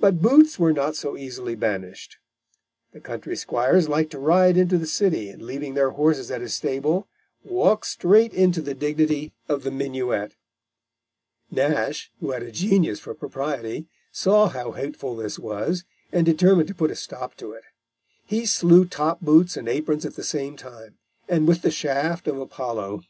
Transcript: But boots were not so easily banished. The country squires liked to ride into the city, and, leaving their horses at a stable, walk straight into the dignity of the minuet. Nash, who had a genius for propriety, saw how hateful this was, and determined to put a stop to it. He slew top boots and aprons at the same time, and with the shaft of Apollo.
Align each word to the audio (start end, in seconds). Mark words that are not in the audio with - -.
But 0.00 0.20
boots 0.20 0.58
were 0.58 0.72
not 0.72 0.96
so 0.96 1.16
easily 1.16 1.54
banished. 1.54 2.16
The 2.90 2.98
country 2.98 3.36
squires 3.36 3.88
liked 3.88 4.10
to 4.10 4.18
ride 4.18 4.56
into 4.56 4.76
the 4.78 4.84
city, 4.88 5.28
and, 5.30 5.40
leaving 5.42 5.74
their 5.74 5.90
horses 5.90 6.28
at 6.32 6.42
a 6.42 6.48
stable, 6.48 7.06
walk 7.44 7.84
straight 7.84 8.34
into 8.34 8.62
the 8.62 8.74
dignity 8.74 9.32
of 9.48 9.62
the 9.62 9.70
minuet. 9.70 10.34
Nash, 11.52 12.10
who 12.18 12.32
had 12.32 12.42
a 12.42 12.50
genius 12.50 12.98
for 12.98 13.14
propriety, 13.14 13.86
saw 14.10 14.48
how 14.48 14.72
hateful 14.72 15.14
this 15.14 15.38
was, 15.38 15.84
and 16.10 16.26
determined 16.26 16.66
to 16.66 16.74
put 16.74 16.90
a 16.90 16.96
stop 16.96 17.36
to 17.36 17.52
it. 17.52 17.62
He 18.26 18.46
slew 18.46 18.86
top 18.86 19.20
boots 19.20 19.56
and 19.56 19.68
aprons 19.68 20.04
at 20.04 20.16
the 20.16 20.24
same 20.24 20.56
time, 20.56 20.96
and 21.28 21.46
with 21.46 21.62
the 21.62 21.70
shaft 21.70 22.26
of 22.26 22.40
Apollo. 22.40 23.02